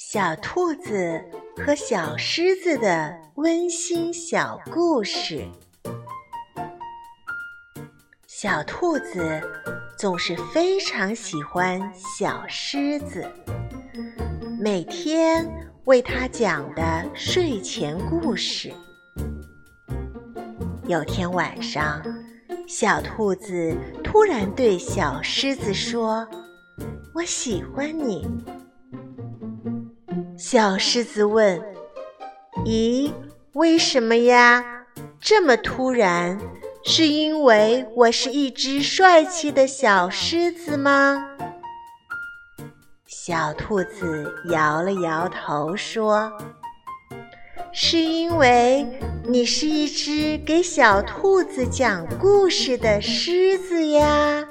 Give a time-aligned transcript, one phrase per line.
[0.00, 1.20] 小兔子
[1.56, 5.44] 和小狮子的温馨小故事。
[8.28, 9.42] 小兔子
[9.98, 13.28] 总是非常喜欢小狮子，
[14.60, 15.44] 每天
[15.86, 18.72] 为它讲的睡前故事。
[20.86, 22.00] 有天晚上，
[22.68, 26.24] 小兔子突然对小狮子说
[27.12, 28.24] ：“我喜欢你。”
[30.38, 31.60] 小狮子问
[32.64, 33.12] ：“咦，
[33.54, 34.84] 为什么呀？
[35.20, 36.38] 这么突然？
[36.84, 41.36] 是因为我是一只帅气的小狮子吗？”
[43.04, 46.32] 小兔子摇了摇头说
[47.74, 48.86] ：“是因为
[49.24, 54.46] 你是一只给小兔子讲故事的狮子呀。”